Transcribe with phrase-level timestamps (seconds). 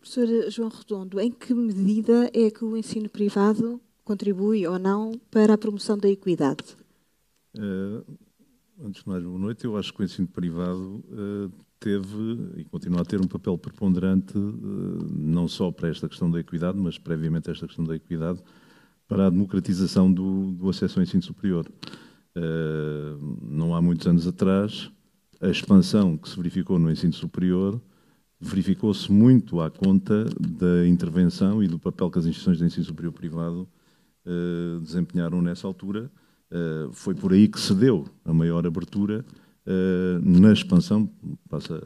[0.00, 5.52] Professor João Redondo, em que medida é que o ensino privado contribui ou não para
[5.52, 6.74] a promoção da equidade?
[7.54, 8.02] Uh,
[8.82, 9.66] antes de mais, boa noite.
[9.66, 12.16] Eu acho que o ensino privado uh, teve
[12.56, 16.78] e continua a ter um papel preponderante, uh, não só para esta questão da equidade,
[16.78, 18.42] mas previamente esta questão da equidade,
[19.06, 21.66] para a democratização do, do acesso ao ensino superior.
[23.42, 24.90] não há muitos anos atrás,
[25.40, 27.80] a expansão que se verificou no ensino superior
[28.40, 33.12] verificou-se muito à conta da intervenção e do papel que as instituições de ensino superior
[33.12, 33.68] privado
[34.24, 36.10] uh, desempenharam nessa altura.
[36.50, 39.24] Uh, foi por aí que se deu a maior abertura
[39.66, 41.10] uh, na expansão,
[41.50, 41.76] passa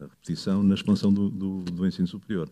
[0.00, 2.50] a repetição, na expansão do, do, do ensino superior.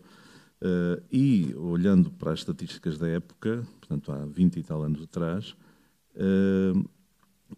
[1.11, 5.55] e, olhando para as estatísticas da época, portanto há 20 e tal anos atrás,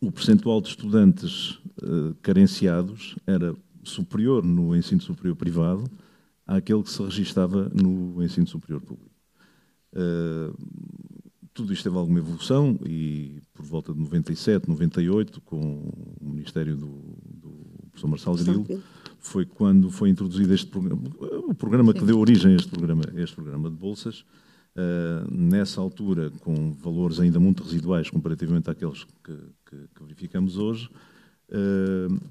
[0.02, 1.58] o percentual de estudantes
[2.22, 3.56] carenciados era
[3.88, 5.84] superior no ensino superior privado
[6.46, 9.12] àquele que se registava no ensino superior público.
[9.94, 10.56] Uh,
[11.54, 17.18] tudo isto teve alguma evolução e por volta de 97, 98, com o Ministério do,
[17.26, 18.84] do professor Marcelo Grilo,
[19.18, 21.02] foi quando foi introduzido este programa,
[21.48, 24.20] o programa que deu origem a este programa, a este programa de bolsas,
[24.76, 29.34] uh, nessa altura com valores ainda muito residuais comparativamente àqueles que,
[29.66, 30.88] que, que verificamos hoje,
[31.50, 32.22] uh,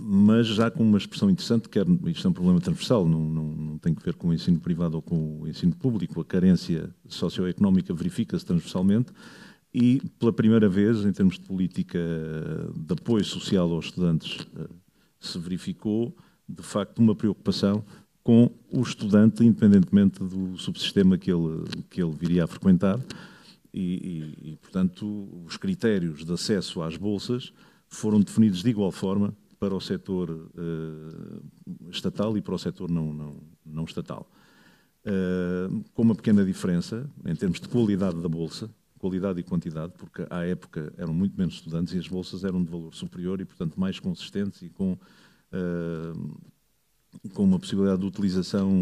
[0.00, 1.78] mas já com uma expressão interessante, que
[2.10, 4.96] isto é um problema transversal, não, não, não, tem que ver com o ensino privado
[4.96, 9.12] ou com o ensino público, a carência socioeconómica verifica-se transversalmente
[9.72, 11.98] e, pela primeira vez, em termos de política
[12.74, 14.68] de apoio social aos estudantes, eh,
[15.20, 16.16] se verificou,
[16.48, 17.84] de facto, uma preocupação
[18.22, 22.98] com o estudante, independentemente do subsistema que ele, que ele viria a frequentar,
[23.72, 27.52] e, e, e portanto, os critérios de acesso às bolsas
[27.88, 33.12] foram definidos de igual forma para o setor uh, estatal e para o setor não,
[33.12, 34.26] não, não estatal.
[35.04, 40.26] Uh, com uma pequena diferença em termos de qualidade da bolsa, qualidade e quantidade, porque
[40.30, 43.78] à época eram muito menos estudantes e as bolsas eram de valor superior e, portanto,
[43.78, 44.92] mais consistentes e com,
[45.52, 46.40] uh,
[47.34, 48.72] com uma possibilidade de utilização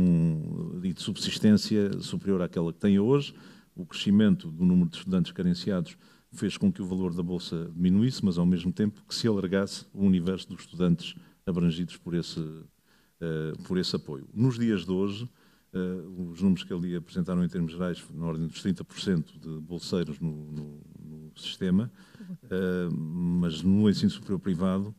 [0.82, 3.34] e de subsistência superior àquela que tem hoje.
[3.74, 5.96] O crescimento do número de estudantes carenciados
[6.32, 9.86] fez com que o valor da bolsa diminuísse, mas ao mesmo tempo que se alargasse
[9.92, 11.14] o universo dos estudantes
[11.46, 14.28] abrangidos por esse, uh, por esse apoio.
[14.34, 15.24] Nos dias de hoje,
[15.72, 20.20] uh, os números que ali apresentaram em termos gerais, na ordem dos 30% de bolseiros
[20.20, 21.90] no, no, no sistema,
[22.20, 24.94] uh, mas no ensino superior privado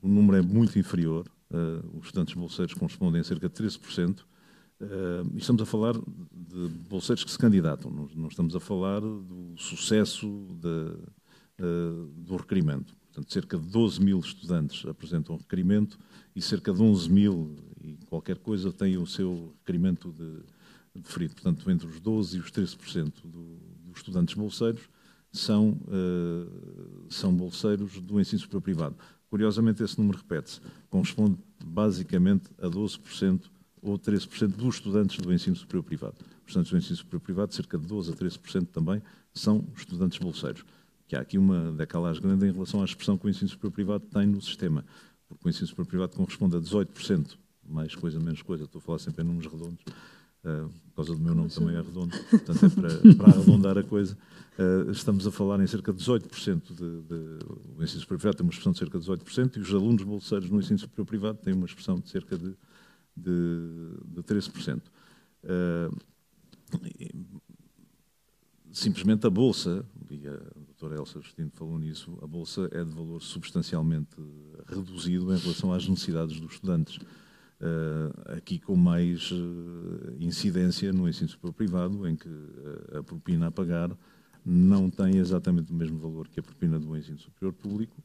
[0.00, 1.28] o número é muito inferior.
[1.92, 4.20] os estudantes bolseiros correspondem a cerca de 13%,
[4.80, 9.54] Uh, estamos a falar de bolseiros que se candidatam, não, não estamos a falar do
[9.56, 12.94] sucesso de, uh, do requerimento.
[13.06, 15.98] Portanto, cerca de 12 mil estudantes apresentam um requerimento
[16.36, 20.44] e cerca de 11 mil e qualquer coisa têm o seu requerimento de,
[21.00, 21.34] deferido.
[21.34, 24.88] Portanto, entre os 12% e os 13% do, dos estudantes bolseiros
[25.32, 28.96] são, uh, são bolseiros do ensino superior privado.
[29.28, 30.60] Curiosamente, esse número repete-se.
[30.88, 33.42] Corresponde basicamente a 12%
[33.82, 36.16] ou 13% dos estudantes do ensino superior privado.
[36.42, 39.02] Os estudantes do ensino superior privado, cerca de 12% a 13% também,
[39.32, 40.64] são estudantes bolseiros.
[41.06, 44.04] Que há aqui uma decalagem grande em relação à expressão que o ensino superior privado
[44.06, 44.84] tem no sistema,
[45.28, 47.36] porque o ensino superior privado corresponde a 18%,
[47.68, 49.82] mais coisa, menos coisa, estou a falar sempre em números redondos,
[50.44, 53.82] uh, por causa do meu nome também é redondo, portanto é para, para arredondar a
[53.82, 54.16] coisa.
[54.58, 57.38] Uh, estamos a falar em cerca de 18% de, de,
[57.76, 60.50] o ensino superior privado tem uma expressão de cerca de 18% e os alunos bolseiros
[60.50, 62.56] no ensino superior privado têm uma expressão de cerca de
[63.18, 64.80] de, de 13%.
[65.44, 65.96] Uh,
[68.72, 73.20] simplesmente a Bolsa, e a doutora Elsa Justino falou nisso, a Bolsa é de valor
[73.20, 74.16] substancialmente
[74.66, 76.98] reduzido em relação às necessidades dos estudantes.
[77.60, 82.28] Uh, aqui com mais uh, incidência no ensino superior privado, em que
[82.96, 83.90] a propina a pagar
[84.44, 88.02] não tem exatamente o mesmo valor que a propina do ensino superior público,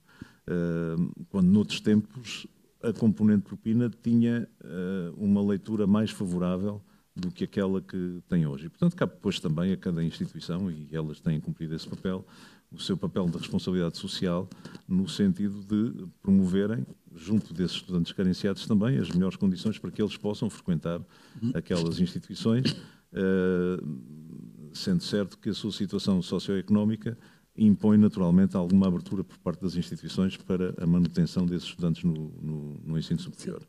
[1.29, 2.47] quando noutros tempos
[2.83, 6.81] a componente propina tinha uh, uma leitura mais favorável
[7.15, 8.65] do que aquela que tem hoje.
[8.65, 12.25] E, portanto, cabe depois também a cada instituição, e elas têm cumprido esse papel,
[12.71, 14.49] o seu papel de responsabilidade social,
[14.87, 16.85] no sentido de promoverem,
[17.15, 20.99] junto desses estudantes carenciados também, as melhores condições para que eles possam frequentar
[21.53, 27.15] aquelas instituições, uh, sendo certo que a sua situação socioeconómica
[27.57, 32.81] impõe naturalmente alguma abertura por parte das instituições para a manutenção desses estudantes no, no,
[32.83, 33.61] no ensino superior.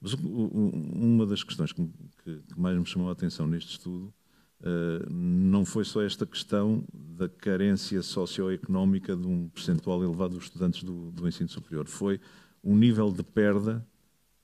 [0.00, 1.86] Mas uma das questões que,
[2.24, 4.12] que, mais me chamou a atenção neste estudo
[4.60, 10.82] uh, não foi só esta questão da carência socioeconómica de um percentual elevado dos estudantes
[10.82, 12.18] do, do ensino superior, foi
[12.62, 13.86] o nível de perda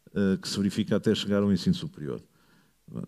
[0.09, 2.23] uh, que se verifica até chegar ao ensino superior.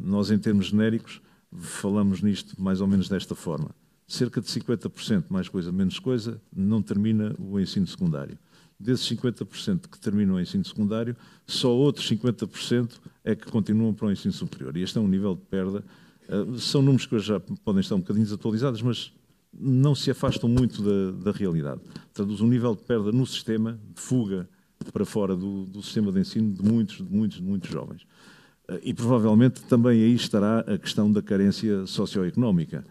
[0.01, 1.21] Nós, em termos genéricos,
[1.53, 3.75] falamos nisto mais ou menos desta forma.
[4.09, 8.39] Cerca de 50%, mais coisa, menos coisa, não termina o ensino secundário.
[8.81, 11.15] Desses 50% que terminam o ensino secundário,
[11.47, 14.75] só outros 50% é que continuam para o ensino superior.
[14.79, 15.85] E este é um nível de perda.
[16.27, 19.13] Uh, são números que já podem estar um bocadinho desatualizados, mas
[19.53, 21.83] não se afastam muito da, da realidade.
[22.15, 24.49] Traduz um nível de perda no sistema, de fuga
[24.91, 28.07] para fora do, do sistema de ensino de muitos, de muitos, de muitos jovens.
[28.83, 32.85] E provavelmente também aí estará a questão da carência socioeconómica,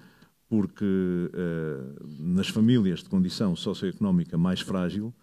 [0.49, 5.13] porque uh, nas famílias de condição socioeconómica mais frágil,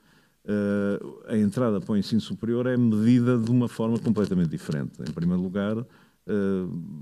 [0.45, 4.93] uh, a entrada para o ensino superior é medida de uma forma completamente diferente.
[5.01, 5.87] Em primeiro lugar, uh,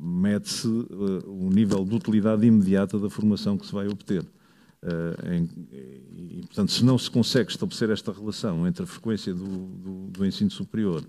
[0.03, 4.25] mede-se o nível de utilidade imediata da formação que se vai obter.
[5.31, 5.49] Em,
[6.13, 10.27] e, portanto, se não se consegue estabelecer esta relação entre a frequência do, do, do
[10.27, 11.05] ensino superior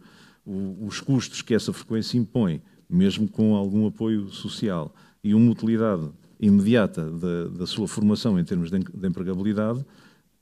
[0.45, 4.93] o, os custos que essa frequência impõe, mesmo com algum apoio social,
[5.23, 6.09] e uma utilidade
[6.45, 9.85] imediata da, da sua formação em termos de, de empregabilidade,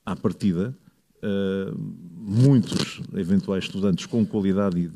[0.06, 0.75] à partida,
[1.18, 4.92] uh, muitos eventuais estudantes com qualidade e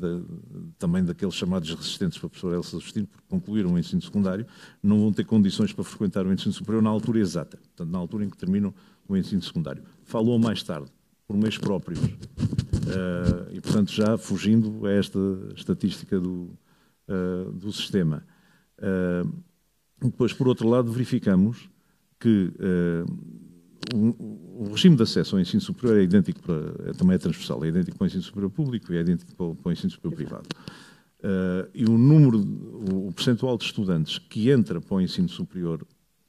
[0.78, 4.46] também daqueles chamados resistentes para a professora Elsa Justino, porque concluíram o ensino secundário,
[4.82, 8.24] não vão ter condições para frequentar o ensino superior na altura exata, portanto, na altura
[8.24, 8.74] em que terminam
[9.08, 9.82] o ensino secundário.
[10.02, 10.90] Falou mais tarde
[11.26, 12.00] por meios próprios.
[12.00, 15.18] Uh, e, portanto, já fugindo a esta
[15.54, 16.50] estatística do,
[17.08, 18.24] uh, do sistema.
[20.02, 21.68] Uh, depois, por outro lado, verificamos
[22.18, 22.50] que
[23.94, 27.62] o, o, regime de acesso ao ensino superior é idêntico para, é, também é transversal,
[27.64, 30.16] é idêntico para o ensino superior público e é idêntico para para o ensino superior
[30.16, 30.48] privado.
[31.74, 35.86] e o número, o, o percentual de estudantes que entra para o ensino superior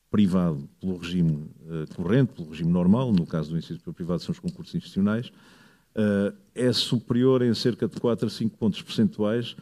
[0.10, 4.40] privado pelo regime uh, corrente, pelo regime normal, no caso do ensino privado são os
[4.40, 9.58] concursos institucionais, uh, é superior em cerca de 4 a 5 pontos percentuais uh,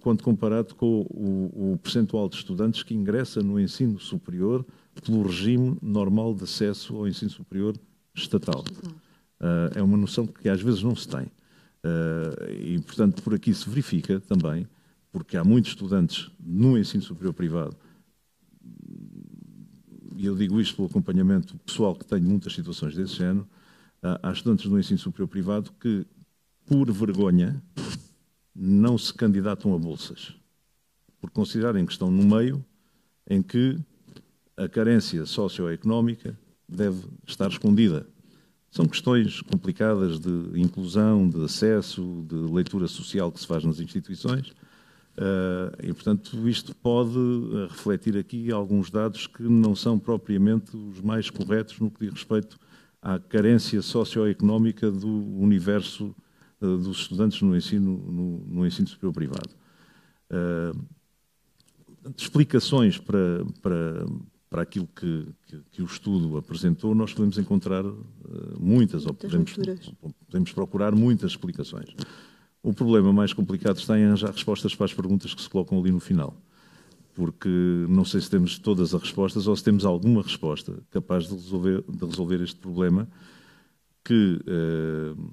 [0.00, 4.64] quando comparado com o, o percentual de estudantes que ingressa no ensino superior
[5.04, 7.76] pelo regime normal de acesso ao ensino superior
[8.14, 8.64] estatal.
[9.74, 11.26] é uma noção que às vezes não se tem.
[12.58, 14.66] e, portanto, por aqui se verifica também,
[15.12, 17.76] porque há muitos estudantes no ensino superior privado
[20.16, 23.46] e eu digo isto pelo acompanhamento pessoal que tenho muitas situações desse género,
[24.22, 26.06] há estudantes do ensino superior privado que,
[26.64, 27.62] por vergonha,
[28.58, 30.34] não se candidatam a bolsas,
[31.20, 32.64] por considerarem que estão no meio
[33.28, 33.78] em que
[34.56, 36.38] a carência socioeconómica
[36.68, 38.06] deve estar escondida.
[38.70, 44.52] São questões complicadas de inclusão, de acesso, de leitura social que se faz nas instituições
[45.16, 51.00] Uh, e, portanto, isto pode uh, refletir aqui alguns dados que não são propriamente os
[51.00, 52.58] mais corretos no que diz respeito
[53.00, 55.08] à carência socioeconómica do
[55.38, 56.14] universo
[56.60, 59.50] dos estudantes no ensino, no, no ensino superior privado.
[62.16, 64.06] explicações para, para,
[64.48, 69.54] para aquilo que, que, que, o estudo apresentou, nós podemos encontrar muitas, muitas, ou podemos,
[70.26, 71.94] podemos procurar muitas explicações.
[72.66, 75.92] O problema mais complicado está em arranjar respostas para as perguntas que se colocam ali
[75.92, 76.36] no final.
[77.14, 77.48] Porque
[77.88, 81.84] não sei se temos todas as respostas ou se temos alguma resposta capaz de resolver,
[81.88, 83.08] de resolver este problema
[84.02, 85.30] que, uh,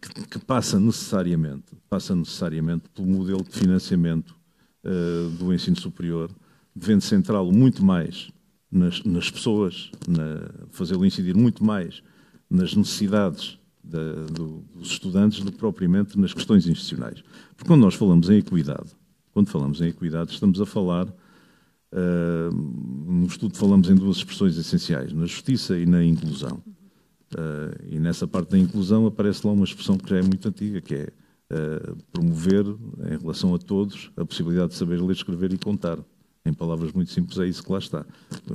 [0.00, 4.34] que, que, passa necessariamente, passa necessariamente pelo modelo de financiamento
[4.84, 6.30] uh, do ensino superior,
[6.74, 8.30] devendo centrá-lo muito mais
[8.70, 9.90] nas, nas pessoas,
[10.70, 12.02] fazê-lo incidir muito mais
[12.48, 17.22] nas necessidades da, do, dos estudantes do que propriamente nas questões institucionais.
[17.56, 18.90] Porque quando nós falamos em equidade,
[19.32, 25.12] quando falamos em equidade, estamos a falar, uh, no estudo falamos em duas expressões essenciais,
[25.12, 26.62] na justiça e na inclusão.
[27.32, 30.80] Uh, e nessa parte da inclusão aparece lá uma expressão que já é muito antiga,
[30.80, 31.08] que é
[31.50, 35.98] uh, promover, em relação a todos, a possibilidade de saber ler, escrever e contar.
[36.44, 38.04] Em palavras muito simples, é isso que lá está.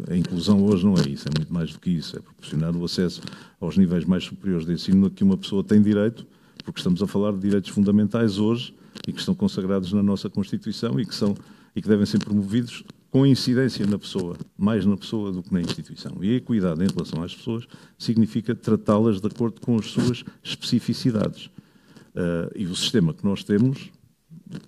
[0.09, 2.17] A inclusão hoje não é isso, é muito mais do que isso.
[2.17, 3.21] É proporcionar o acesso
[3.61, 6.27] aos níveis mais superiores de ensino a que uma pessoa tem direito,
[6.65, 8.75] porque estamos a falar de direitos fundamentais hoje
[9.07, 11.33] e que estão consagrados na nossa Constituição e que, são,
[11.73, 15.61] e que devem ser promovidos com incidência na pessoa, mais na pessoa do que na
[15.61, 16.17] instituição.
[16.21, 21.45] E a equidade em relação às pessoas significa tratá-las de acordo com as suas especificidades.
[21.45, 23.91] Uh, e o sistema que nós temos,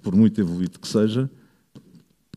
[0.01, 1.29] por muito evoluído que seja,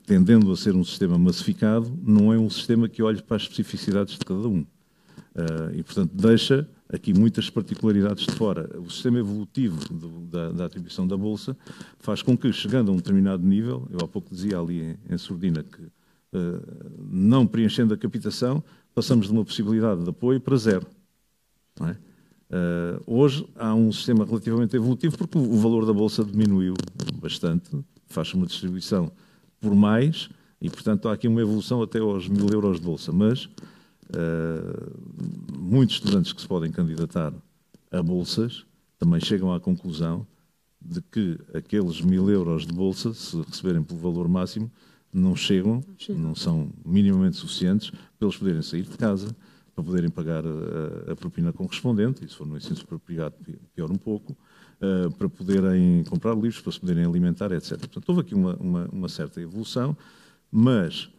[0.06, 4.14] tendendo a ser um sistema massificado, não é um sistema que olhe para as especificidades
[4.18, 4.60] de cada um.
[4.60, 8.68] Uh, e, portanto, deixa aqui muitas particularidades de fora.
[8.78, 11.56] O sistema evolutivo do, da, da, atribuição da Bolsa
[11.98, 15.18] faz com que, chegando a um determinado nível, eu há pouco dizia ali em, em
[15.18, 18.62] Sordina que, uh, não preenchendo a captação,
[18.94, 20.86] passamos de uma possibilidade de apoio para zero.
[21.80, 21.96] É?
[22.54, 26.74] Uh, hoje há um sistema relativamente evolutivo porque o valor da Bolsa diminuiu
[27.14, 27.70] bastante
[28.08, 29.10] faz uma distribuição
[29.58, 30.28] por mais
[30.60, 33.10] e, portanto, há aqui uma evolução até aos mil euros de bolsa.
[33.10, 34.92] Mas uh,
[35.72, 37.32] muitos estudantes que se podem candidatar
[37.90, 38.66] a bolsas
[38.98, 40.26] também chegam à conclusão
[40.78, 44.70] de que aqueles mil euros de bolsa, se receberem pelo valor máximo,
[45.10, 49.34] não chegam, não são minimamente suficientes para eles poderem sair de casa,
[49.74, 53.32] para poderem pagar a, a propina correspondente, e se for no ensino superior
[53.74, 54.36] pior um pouco,
[54.78, 57.78] uh, para poderem comprar livros, para se poderem alimentar, etc.
[57.78, 59.96] Portanto, houve aqui uma, uma, uma certa evolução,
[60.50, 61.10] mas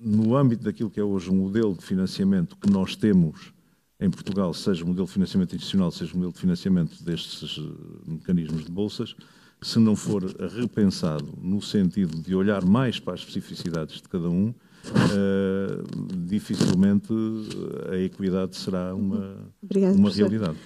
[0.00, 3.52] no âmbito daquilo que é hoje o modelo de financiamento que nós temos
[4.00, 8.10] em Portugal, seja o modelo de financiamento institucional, seja o modelo de financiamento destes eh,
[8.12, 9.16] mecanismos de bolsas,
[9.60, 10.24] se não for
[10.56, 17.12] repensado no sentido de olhar mais para as especificidades de cada um, uh, dificilmente
[17.90, 20.56] a equidade será uma, Obrigada, uma realidade.